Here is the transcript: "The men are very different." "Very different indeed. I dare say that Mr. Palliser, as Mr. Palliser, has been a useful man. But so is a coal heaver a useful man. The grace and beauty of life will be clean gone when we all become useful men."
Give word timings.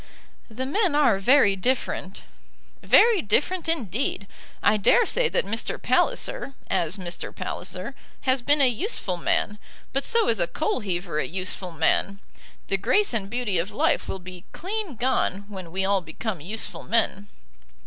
"The 0.49 0.65
men 0.65 0.95
are 0.95 1.19
very 1.19 1.55
different." 1.55 2.23
"Very 2.81 3.21
different 3.21 3.69
indeed. 3.69 4.25
I 4.63 4.75
dare 4.77 5.05
say 5.05 5.29
that 5.29 5.45
Mr. 5.45 5.79
Palliser, 5.79 6.55
as 6.71 6.97
Mr. 6.97 7.31
Palliser, 7.35 7.93
has 8.21 8.41
been 8.41 8.61
a 8.61 8.67
useful 8.67 9.17
man. 9.17 9.59
But 9.93 10.03
so 10.03 10.27
is 10.27 10.39
a 10.39 10.47
coal 10.47 10.79
heaver 10.79 11.19
a 11.19 11.27
useful 11.27 11.71
man. 11.71 12.19
The 12.65 12.77
grace 12.77 13.13
and 13.13 13.29
beauty 13.29 13.59
of 13.59 13.69
life 13.69 14.09
will 14.09 14.17
be 14.17 14.45
clean 14.53 14.95
gone 14.95 15.45
when 15.49 15.71
we 15.71 15.85
all 15.85 16.01
become 16.01 16.41
useful 16.41 16.81
men." 16.81 17.27